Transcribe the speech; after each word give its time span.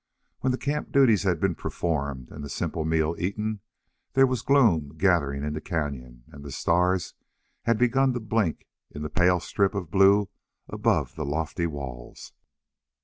When 0.39 0.49
the 0.49 0.57
camp 0.57 0.91
duties 0.91 1.21
had 1.21 1.39
been 1.39 1.53
performed 1.53 2.31
and 2.31 2.43
the 2.43 2.49
simple 2.49 2.83
meal 2.85 3.15
eaten 3.19 3.59
there 4.13 4.25
was 4.25 4.41
gloom 4.41 4.95
gathering 4.97 5.43
in 5.43 5.53
the 5.53 5.61
cañon 5.61 6.23
and 6.31 6.43
the 6.43 6.51
stars 6.51 7.13
had 7.65 7.77
begun 7.77 8.11
to 8.13 8.19
blink 8.19 8.65
in 8.89 9.03
the 9.03 9.11
pale 9.11 9.39
strip 9.39 9.75
of 9.75 9.91
blue 9.91 10.29
above 10.67 11.13
the 11.13 11.23
lofty 11.23 11.67
walls. 11.67 12.33